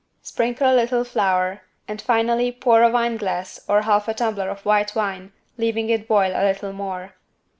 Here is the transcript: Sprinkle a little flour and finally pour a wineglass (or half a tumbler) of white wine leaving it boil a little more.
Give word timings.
Sprinkle 0.23 0.73
a 0.73 0.73
little 0.73 1.03
flour 1.03 1.61
and 1.87 2.01
finally 2.01 2.51
pour 2.51 2.81
a 2.81 2.89
wineglass 2.89 3.59
(or 3.69 3.83
half 3.83 4.07
a 4.07 4.15
tumbler) 4.15 4.49
of 4.49 4.65
white 4.65 4.95
wine 4.95 5.31
leaving 5.59 5.91
it 5.91 6.07
boil 6.07 6.31
a 6.33 6.41
little 6.47 6.73
more. 6.73 7.13